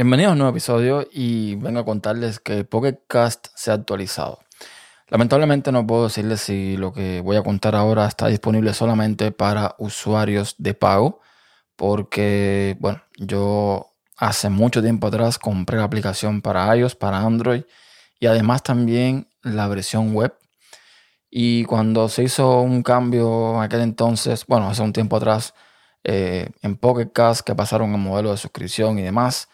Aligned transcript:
Bienvenidos 0.00 0.30
a 0.30 0.32
un 0.32 0.38
nuevo 0.38 0.52
episodio 0.52 1.06
y 1.12 1.56
vengo 1.56 1.80
a 1.80 1.84
contarles 1.84 2.40
que 2.40 2.64
Pocket 2.64 3.00
Cast 3.06 3.48
se 3.54 3.70
ha 3.70 3.74
actualizado. 3.74 4.38
Lamentablemente 5.08 5.72
no 5.72 5.86
puedo 5.86 6.04
decirles 6.04 6.40
si 6.40 6.78
lo 6.78 6.90
que 6.94 7.20
voy 7.20 7.36
a 7.36 7.42
contar 7.42 7.74
ahora 7.74 8.06
está 8.06 8.28
disponible 8.28 8.72
solamente 8.72 9.30
para 9.30 9.74
usuarios 9.76 10.54
de 10.56 10.72
pago, 10.72 11.20
porque, 11.76 12.78
bueno, 12.80 13.02
yo 13.18 13.90
hace 14.16 14.48
mucho 14.48 14.80
tiempo 14.80 15.08
atrás 15.08 15.38
compré 15.38 15.76
la 15.76 15.84
aplicación 15.84 16.40
para 16.40 16.74
iOS, 16.74 16.94
para 16.94 17.18
Android 17.18 17.64
y 18.18 18.24
además 18.24 18.62
también 18.62 19.28
la 19.42 19.68
versión 19.68 20.14
web. 20.14 20.34
Y 21.28 21.64
cuando 21.64 22.08
se 22.08 22.22
hizo 22.22 22.62
un 22.62 22.82
cambio 22.82 23.56
en 23.56 23.64
aquel 23.64 23.82
entonces, 23.82 24.46
bueno, 24.46 24.70
hace 24.70 24.80
un 24.80 24.94
tiempo 24.94 25.16
atrás, 25.16 25.52
eh, 26.04 26.48
en 26.62 26.78
Pocket 26.78 27.12
Cast 27.12 27.42
que 27.42 27.54
pasaron 27.54 27.92
el 27.92 28.00
modelo 28.00 28.30
de 28.30 28.38
suscripción 28.38 28.98
y 28.98 29.02
demás, 29.02 29.50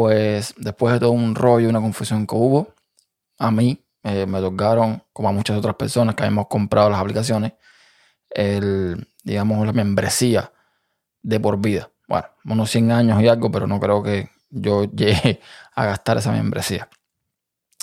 pues 0.00 0.54
después 0.56 0.94
de 0.94 1.00
todo 1.00 1.10
un 1.10 1.34
rollo, 1.34 1.68
una 1.68 1.82
confusión 1.82 2.26
que 2.26 2.34
hubo, 2.34 2.74
a 3.38 3.50
mí 3.50 3.84
eh, 4.02 4.24
me 4.24 4.38
otorgaron, 4.38 5.02
como 5.12 5.28
a 5.28 5.32
muchas 5.32 5.58
otras 5.58 5.74
personas 5.74 6.14
que 6.14 6.22
habíamos 6.22 6.46
comprado 6.46 6.88
las 6.88 6.98
aplicaciones, 6.98 7.52
el, 8.30 9.06
digamos, 9.24 9.66
la 9.66 9.74
membresía 9.74 10.54
de 11.20 11.38
por 11.38 11.60
vida. 11.60 11.90
Bueno, 12.08 12.28
unos 12.46 12.70
100 12.70 12.92
años 12.92 13.22
y 13.22 13.28
algo, 13.28 13.50
pero 13.50 13.66
no 13.66 13.78
creo 13.78 14.02
que 14.02 14.30
yo 14.48 14.84
llegue 14.94 15.42
a 15.74 15.84
gastar 15.84 16.16
esa 16.16 16.32
membresía. 16.32 16.88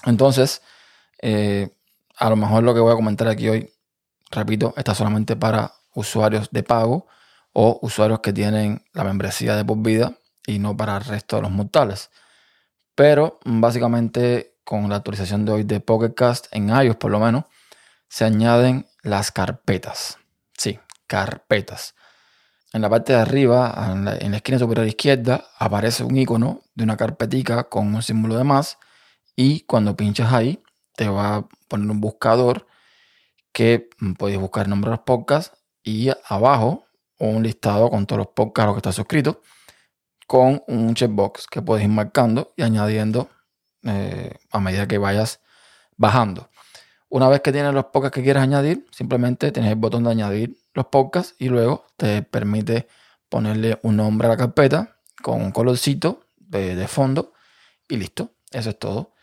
Entonces, 0.04 0.64
eh, 1.22 1.70
a 2.18 2.32
lo 2.32 2.36
mejor 2.36 2.64
lo 2.64 2.74
que 2.74 2.80
voy 2.80 2.94
a 2.94 2.96
comentar 2.96 3.28
aquí 3.28 3.48
hoy, 3.48 3.72
repito, 4.32 4.74
está 4.76 4.96
solamente 4.96 5.36
para 5.36 5.72
usuarios 5.94 6.50
de 6.50 6.64
pago 6.64 7.06
o 7.54 7.78
usuarios 7.84 8.22
que 8.22 8.34
tienen 8.34 8.84
la 8.94 9.04
membresía 9.04 9.56
de 9.56 9.64
por 9.64 9.78
vida 9.78 10.18
y 10.48 10.58
no 10.58 10.76
para 10.76 10.98
el 10.98 11.04
resto 11.04 11.36
de 11.36 11.44
los 11.44 11.52
mortales. 11.52 12.10
Pero 12.96 13.40
básicamente 13.46 14.56
con 14.64 14.90
la 14.90 14.96
actualización 14.96 15.46
de 15.46 15.52
hoy 15.52 15.64
de 15.64 15.80
Pocket 15.80 16.16
Cast, 16.16 16.48
en 16.52 16.70
iOS 16.70 16.96
por 16.96 17.12
lo 17.12 17.20
menos, 17.20 17.46
se 18.10 18.26
añaden 18.26 18.88
las 19.04 19.32
carpetas. 19.32 20.18
Sí, 20.58 20.80
carpetas. 21.06 21.94
En 22.74 22.82
la 22.82 22.90
parte 22.90 23.14
de 23.14 23.20
arriba, 23.20 23.92
en 23.92 24.06
la, 24.06 24.38
esquina 24.38 24.60
superior 24.60 24.88
izquierda, 24.88 25.46
aparece 25.58 26.04
un 26.04 26.18
icono 26.18 26.64
de 26.76 26.84
una 26.84 26.98
carpetica 26.98 27.66
con 27.66 27.94
un 27.94 28.02
símbolo 28.02 28.38
de 28.38 28.44
más 28.44 28.78
y 29.36 29.62
cuando 29.62 29.96
pinchas 29.96 30.34
ahí 30.34 30.62
te 30.96 31.08
va 31.08 31.36
a 31.36 31.48
poner 31.68 31.90
un 31.90 32.02
buscador 32.02 32.68
que 33.52 33.90
podéis 34.18 34.40
buscar 34.40 34.66
el 34.66 34.70
nombre 34.70 34.90
de 34.90 34.98
los 34.98 35.06
podcasts 35.06 35.58
y 35.84 36.10
abajo 36.28 36.86
un 37.20 37.44
listado 37.44 37.90
con 37.90 38.06
todos 38.06 38.18
los 38.18 38.28
podcasts 38.28 38.64
a 38.64 38.66
los 38.66 38.76
que 38.76 38.80
estás 38.80 38.96
suscrito 38.96 39.42
con 40.28 40.62
un 40.68 40.94
checkbox 40.94 41.48
que 41.48 41.62
puedes 41.62 41.86
ir 41.86 41.90
marcando 41.90 42.54
y 42.56 42.62
añadiendo 42.62 43.30
eh, 43.84 44.38
a 44.52 44.60
medida 44.60 44.88
que 44.88 44.98
vayas 44.98 45.40
bajando. 45.96 46.50
Una 47.10 47.30
vez 47.30 47.42
que 47.42 47.54
tienes 47.54 47.74
los 47.74 47.86
podcasts 47.86 48.16
que 48.16 48.24
quieres 48.24 48.44
añadir, 48.44 48.86
simplemente 48.92 49.52
tienes 49.52 49.72
el 49.72 49.78
botón 49.78 50.04
de 50.04 50.12
añadir 50.12 50.58
los 50.74 50.88
podcasts 50.88 51.36
y 51.40 51.48
luego 51.48 51.86
te 51.96 52.22
permite 52.22 52.88
ponerle 53.30 53.80
un 53.82 53.96
nombre 53.96 54.28
a 54.28 54.32
la 54.32 54.38
carpeta 54.38 54.98
con 55.24 55.42
un 55.42 55.52
colorcito 55.52 56.26
de, 56.36 56.88
fondo 56.88 57.34
y 57.88 57.96
listo. 57.96 58.34
Eso 58.52 58.72
es 58.72 58.80
todo. 58.80 59.14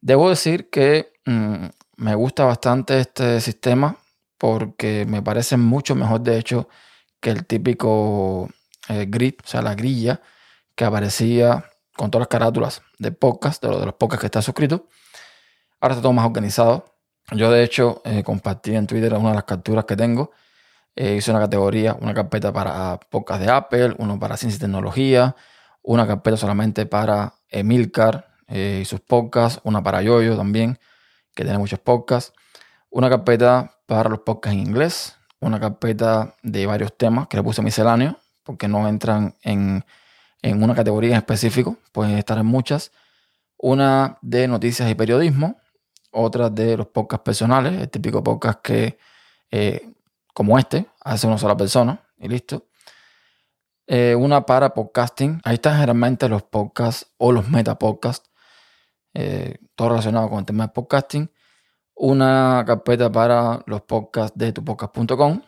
Debo 0.00 0.30
decir 0.30 0.70
que 0.70 1.12
mm, 1.26 1.66
me 1.96 2.14
gusta 2.14 2.44
bastante 2.44 2.98
este 2.98 3.40
sistema 3.40 3.98
porque 4.38 5.04
me 5.06 5.22
parece 5.22 5.56
mucho 5.56 5.94
mejor, 5.94 6.22
de 6.22 6.38
hecho, 6.38 6.68
que 7.20 7.30
el 7.30 7.46
típico 7.46 8.48
eh, 8.88 9.06
grid, 9.08 9.34
o 9.44 9.46
sea, 9.46 9.62
la 9.62 9.74
grilla 9.74 10.20
que 10.74 10.84
aparecía 10.84 11.64
con 11.96 12.10
todas 12.10 12.22
las 12.22 12.28
carátulas 12.28 12.82
de 12.98 13.12
podcast, 13.12 13.62
de, 13.62 13.68
de 13.68 13.86
los 13.86 13.94
podcasts 13.94 14.20
que 14.20 14.26
está 14.26 14.42
suscrito. 14.42 14.88
Ahora 15.80 15.94
está 15.94 16.02
todo 16.02 16.12
más 16.12 16.26
organizado. 16.26 16.84
Yo, 17.32 17.50
de 17.50 17.62
hecho, 17.62 18.02
eh, 18.04 18.22
compartí 18.22 18.74
en 18.74 18.86
Twitter 18.86 19.12
una 19.14 19.30
de 19.30 19.34
las 19.36 19.44
capturas 19.44 19.84
que 19.84 19.96
tengo. 19.96 20.30
Eh, 20.94 21.16
hice 21.16 21.30
una 21.30 21.40
categoría, 21.40 21.96
una 22.00 22.12
carpeta 22.12 22.52
para 22.52 22.98
podcast 22.98 23.42
de 23.42 23.50
Apple, 23.50 23.94
uno 23.98 24.18
para 24.18 24.36
ciencia 24.36 24.58
y 24.58 24.60
tecnología, 24.60 25.34
una 25.82 26.06
carpeta 26.06 26.36
solamente 26.36 26.86
para 26.86 27.34
Emilcar 27.48 28.28
y 28.48 28.84
sus 28.84 29.00
podcasts, 29.00 29.60
una 29.64 29.82
para 29.82 30.02
Yoyo 30.02 30.36
también, 30.36 30.78
que 31.34 31.42
tiene 31.42 31.58
muchos 31.58 31.78
podcasts, 31.78 32.34
una 32.90 33.08
carpeta 33.08 33.78
para 33.86 34.10
los 34.10 34.20
podcasts 34.20 34.58
en 34.58 34.66
inglés, 34.66 35.16
una 35.40 35.58
carpeta 35.58 36.34
de 36.42 36.66
varios 36.66 36.96
temas 36.96 37.28
que 37.28 37.38
le 37.38 37.42
puse 37.42 37.62
misceláneo, 37.62 38.18
porque 38.42 38.68
no 38.68 38.88
entran 38.88 39.36
en, 39.42 39.84
una 40.42 40.74
categoría 40.74 41.10
en 41.10 41.16
específico, 41.16 41.76
pueden 41.92 42.18
estar 42.18 42.38
en 42.38 42.46
muchas. 42.46 42.92
Una 43.56 44.18
de 44.22 44.48
noticias 44.48 44.90
y 44.90 44.94
periodismo, 44.94 45.56
otra 46.10 46.50
de 46.50 46.76
los 46.76 46.88
podcasts 46.88 47.24
personales, 47.24 47.80
el 47.80 47.88
típico 47.88 48.22
podcast 48.22 48.60
que, 48.60 48.98
eh, 49.50 49.92
como 50.34 50.58
este, 50.58 50.86
hace 51.00 51.26
una 51.26 51.38
sola 51.38 51.56
persona 51.56 52.00
y 52.18 52.28
listo. 52.28 52.66
Eh, 53.86 54.14
una 54.14 54.46
para 54.46 54.72
podcasting, 54.72 55.40
ahí 55.44 55.54
están 55.54 55.74
generalmente 55.74 56.28
los 56.28 56.42
podcasts 56.44 57.12
o 57.18 57.32
los 57.32 57.48
metapodcasts, 57.48 58.30
eh, 59.14 59.58
todo 59.74 59.90
relacionado 59.90 60.28
con 60.30 60.38
el 60.38 60.44
tema 60.44 60.66
de 60.66 60.72
podcasting. 60.72 61.30
Una 61.94 62.64
carpeta 62.66 63.12
para 63.12 63.62
los 63.66 63.82
podcasts 63.82 64.36
de 64.36 64.52
tupodcast.com, 64.52 65.42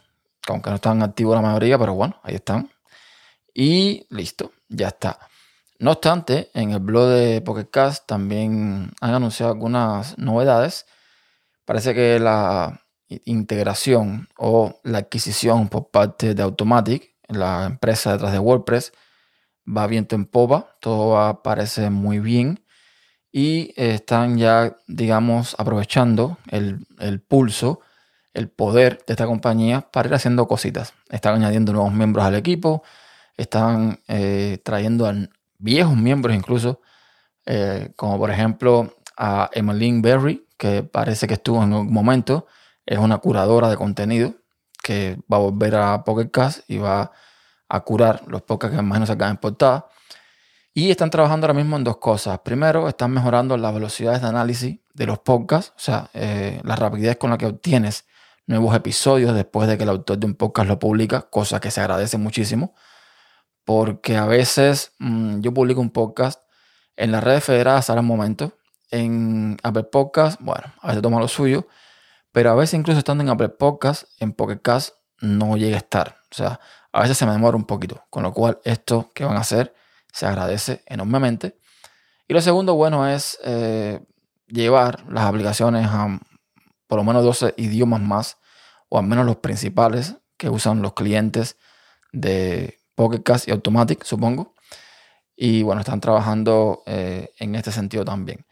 aunque 0.48 0.70
no 0.70 0.76
están 0.76 1.02
activos 1.02 1.34
la 1.34 1.42
mayoría, 1.42 1.78
pero 1.78 1.94
bueno, 1.94 2.20
ahí 2.22 2.34
están. 2.34 2.73
Y 3.54 4.06
listo, 4.10 4.52
ya 4.68 4.88
está. 4.88 5.18
No 5.78 5.92
obstante, 5.92 6.50
en 6.54 6.72
el 6.72 6.80
blog 6.80 7.08
de 7.08 7.40
Pocket 7.40 7.68
también 8.06 8.92
han 9.00 9.14
anunciado 9.14 9.52
algunas 9.52 10.18
novedades. 10.18 10.86
Parece 11.64 11.94
que 11.94 12.18
la 12.18 12.80
integración 13.24 14.28
o 14.36 14.80
la 14.82 14.98
adquisición 14.98 15.68
por 15.68 15.90
parte 15.90 16.34
de 16.34 16.42
Automatic, 16.42 17.14
la 17.28 17.64
empresa 17.64 18.12
detrás 18.12 18.32
de 18.32 18.38
WordPress, 18.38 18.92
va 19.66 19.86
viento 19.86 20.14
en 20.14 20.26
popa, 20.26 20.76
todo 20.80 21.10
va, 21.10 21.42
parece 21.42 21.90
muy 21.90 22.18
bien 22.18 22.64
y 23.32 23.72
están 23.76 24.38
ya, 24.38 24.76
digamos, 24.86 25.56
aprovechando 25.58 26.38
el, 26.50 26.86
el, 26.98 27.20
pulso, 27.20 27.80
el 28.32 28.48
poder 28.48 29.04
de 29.06 29.14
esta 29.14 29.26
compañía 29.26 29.80
para 29.92 30.08
ir 30.08 30.14
haciendo 30.14 30.46
cositas. 30.46 30.94
Están 31.10 31.34
añadiendo 31.36 31.72
nuevos 31.72 31.92
miembros 31.92 32.24
al 32.24 32.36
equipo, 32.36 32.84
están 33.36 34.00
eh, 34.08 34.58
trayendo 34.64 35.06
a 35.06 35.14
viejos 35.58 35.96
miembros 35.96 36.34
incluso, 36.34 36.80
eh, 37.46 37.92
como 37.96 38.18
por 38.18 38.30
ejemplo 38.30 38.94
a 39.16 39.50
Emmeline 39.52 40.02
Berry, 40.02 40.46
que 40.56 40.82
parece 40.82 41.26
que 41.26 41.34
estuvo 41.34 41.62
en 41.62 41.72
un 41.72 41.92
momento, 41.92 42.46
es 42.86 42.98
una 42.98 43.18
curadora 43.18 43.68
de 43.68 43.76
contenido 43.76 44.34
que 44.82 45.18
va 45.32 45.38
a 45.38 45.40
volver 45.40 45.74
a 45.76 46.04
Pocket 46.04 46.30
Cast 46.30 46.68
y 46.68 46.78
va 46.78 47.10
a 47.68 47.80
curar 47.80 48.22
los 48.26 48.42
podcasts 48.42 48.76
que 48.76 48.82
más 48.82 49.00
nos 49.00 49.08
sacan 49.08 49.30
en 49.30 49.36
portada. 49.38 49.86
Y 50.74 50.90
están 50.90 51.08
trabajando 51.08 51.46
ahora 51.46 51.54
mismo 51.54 51.76
en 51.76 51.84
dos 51.84 51.98
cosas. 51.98 52.40
Primero, 52.40 52.88
están 52.88 53.12
mejorando 53.12 53.56
las 53.56 53.72
velocidades 53.72 54.20
de 54.20 54.28
análisis 54.28 54.80
de 54.92 55.06
los 55.06 55.20
podcasts, 55.20 55.72
o 55.76 55.80
sea, 55.80 56.10
eh, 56.12 56.60
la 56.64 56.76
rapidez 56.76 57.16
con 57.16 57.30
la 57.30 57.38
que 57.38 57.46
obtienes 57.46 58.06
nuevos 58.46 58.74
episodios 58.76 59.34
después 59.34 59.68
de 59.68 59.78
que 59.78 59.84
el 59.84 59.88
autor 59.88 60.18
de 60.18 60.26
un 60.26 60.34
podcast 60.34 60.68
lo 60.68 60.78
publica, 60.78 61.22
cosa 61.22 61.60
que 61.60 61.70
se 61.70 61.80
agradece 61.80 62.18
muchísimo 62.18 62.74
porque 63.64 64.16
a 64.16 64.26
veces 64.26 64.92
mm, 64.98 65.40
yo 65.40 65.52
publico 65.52 65.80
un 65.80 65.90
podcast 65.90 66.40
en 66.96 67.12
las 67.12 67.24
redes 67.24 67.44
federadas 67.44 67.88
un 67.88 68.04
momento, 68.04 68.56
en 68.90 69.56
Apple 69.62 69.84
Podcast, 69.84 70.40
bueno, 70.40 70.72
a 70.80 70.88
veces 70.88 71.02
toma 71.02 71.18
lo 71.18 71.28
suyo, 71.28 71.66
pero 72.30 72.50
a 72.50 72.54
veces 72.54 72.74
incluso 72.74 72.98
estando 72.98 73.24
en 73.24 73.30
Apple 73.30 73.48
Podcast, 73.48 74.04
en 74.20 74.32
Pocket 74.32 74.60
Cast 74.60 74.94
no 75.20 75.56
llega 75.56 75.76
a 75.76 75.78
estar. 75.78 76.16
O 76.30 76.34
sea, 76.34 76.60
a 76.92 77.00
veces 77.00 77.18
se 77.18 77.26
me 77.26 77.32
demora 77.32 77.56
un 77.56 77.64
poquito, 77.64 78.04
con 78.10 78.22
lo 78.22 78.32
cual 78.32 78.60
esto 78.64 79.10
que 79.14 79.24
van 79.24 79.36
a 79.36 79.40
hacer 79.40 79.74
se 80.12 80.26
agradece 80.26 80.82
enormemente. 80.86 81.58
Y 82.28 82.34
lo 82.34 82.40
segundo 82.40 82.74
bueno 82.74 83.08
es 83.08 83.38
eh, 83.44 84.00
llevar 84.46 85.04
las 85.10 85.24
aplicaciones 85.24 85.86
a 85.88 86.20
por 86.86 86.98
lo 86.98 87.04
menos 87.04 87.24
12 87.24 87.54
idiomas 87.56 88.00
más, 88.00 88.38
o 88.88 88.98
al 88.98 89.06
menos 89.06 89.26
los 89.26 89.36
principales 89.36 90.16
que 90.36 90.48
usan 90.48 90.82
los 90.82 90.94
clientes 90.94 91.56
de 92.12 92.78
Pocket 92.94 93.22
Cast 93.22 93.48
y 93.48 93.50
Automatic, 93.50 94.04
supongo. 94.04 94.54
Y 95.36 95.62
bueno, 95.62 95.80
están 95.80 96.00
trabajando 96.00 96.82
eh, 96.86 97.32
en 97.38 97.54
este 97.54 97.72
sentido 97.72 98.04
también. 98.04 98.46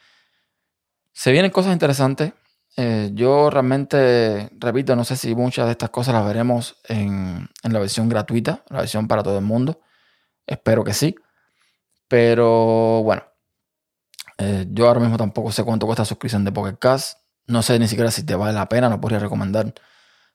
Se 1.12 1.32
vienen 1.32 1.50
cosas 1.50 1.72
interesantes. 1.72 2.32
Eh, 2.76 3.10
yo 3.14 3.50
realmente, 3.50 4.50
repito, 4.58 4.96
no 4.96 5.04
sé 5.04 5.16
si 5.16 5.34
muchas 5.34 5.66
de 5.66 5.72
estas 5.72 5.90
cosas 5.90 6.14
las 6.14 6.26
veremos 6.26 6.80
en, 6.88 7.48
la 7.62 7.78
versión 7.78 8.08
gratuita, 8.08 8.64
la 8.68 8.78
versión 8.78 9.06
para 9.08 9.22
todo 9.22 9.38
el 9.38 9.44
mundo. 9.44 9.80
Espero 10.46 10.82
que 10.82 10.94
sí. 10.94 11.14
Pero 12.08 13.02
bueno, 13.02 13.22
eh, 14.38 14.66
yo 14.70 14.88
ahora 14.88 15.00
mismo 15.00 15.16
tampoco 15.16 15.52
sé 15.52 15.64
cuánto 15.64 15.86
cuesta 15.86 16.02
la 16.02 16.06
suscripción 16.06 16.44
de 16.44 16.52
Pocket 16.52 16.78
Cast. 16.78 17.18
No 17.46 17.62
sé 17.62 17.78
ni 17.78 17.88
siquiera 17.88 18.10
si 18.10 18.24
te 18.24 18.34
vale 18.34 18.52
la 18.52 18.68
pena, 18.68 18.88
no 18.88 19.00
podría 19.00 19.18
recomendar 19.18 19.74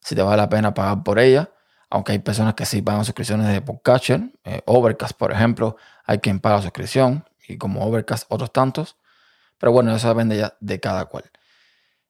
si 0.02 0.16
te 0.16 0.22
vale 0.22 0.38
la 0.38 0.50
pena 0.50 0.74
pagar 0.74 1.04
por 1.04 1.20
ella 1.20 1.52
aunque 1.90 2.12
hay 2.14 2.20
personas 2.20 2.54
que 2.54 2.66
sí 2.66 2.82
pagan 2.82 3.06
suscripciones 3.06 3.48
de 3.48 3.62
Podcatcher, 3.62 4.32
eh, 4.44 4.62
Overcast, 4.66 5.18
por 5.18 5.32
ejemplo, 5.32 5.78
hay 6.06 6.20
quien 6.20 6.40
paga 6.40 6.62
suscripción 6.62 7.26
y 7.48 7.58
como 7.58 7.86
Overcast 7.86 8.26
otros 8.30 8.52
tantos. 8.52 8.98
Pero 9.58 9.72
bueno, 9.72 9.96
eso 9.96 10.08
depende 10.08 10.38
ya 10.38 10.56
de 10.60 10.80
cada 10.80 11.06
cual. 11.06 11.24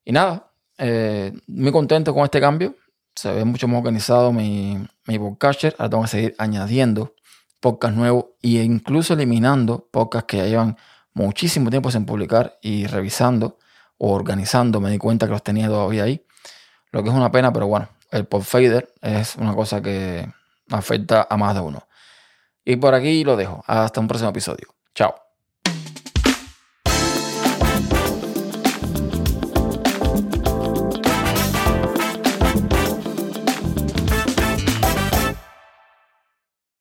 Y 0.03 0.11
nada, 0.11 0.51
eh, 0.77 1.31
muy 1.47 1.71
contento 1.71 2.13
con 2.13 2.23
este 2.23 2.41
cambio. 2.41 2.75
Se 3.15 3.31
ve 3.31 3.45
mucho 3.45 3.67
más 3.67 3.79
organizado 3.79 4.31
mi, 4.31 4.77
mi 5.05 5.19
podcatcher. 5.19 5.75
Ahora 5.77 5.89
tengo 5.89 6.03
que 6.03 6.09
seguir 6.09 6.35
añadiendo 6.37 7.15
podcasts 7.59 7.97
nuevos 7.97 8.25
e 8.41 8.63
incluso 8.63 9.13
eliminando 9.13 9.87
podcasts 9.91 10.27
que 10.27 10.37
ya 10.37 10.45
llevan 10.45 10.77
muchísimo 11.13 11.69
tiempo 11.69 11.89
sin 11.89 12.05
publicar 12.05 12.57
y 12.61 12.85
revisando 12.87 13.57
o 13.97 14.13
organizando. 14.13 14.79
Me 14.81 14.91
di 14.91 14.97
cuenta 14.97 15.25
que 15.25 15.31
los 15.31 15.43
tenía 15.43 15.67
todavía 15.67 16.03
ahí. 16.03 16.25
Lo 16.91 17.03
que 17.03 17.09
es 17.09 17.15
una 17.15 17.31
pena, 17.31 17.51
pero 17.51 17.67
bueno, 17.67 17.89
el 18.11 18.25
pop 18.25 18.43
fader 18.43 18.93
es 19.01 19.35
una 19.35 19.53
cosa 19.53 19.81
que 19.81 20.27
afecta 20.69 21.27
a 21.29 21.37
más 21.37 21.55
de 21.55 21.61
uno. 21.61 21.87
Y 22.65 22.75
por 22.75 22.93
aquí 22.93 23.23
lo 23.23 23.35
dejo. 23.37 23.63
Hasta 23.67 23.99
un 23.99 24.07
próximo 24.07 24.29
episodio. 24.29 24.67
Chao. 24.93 25.26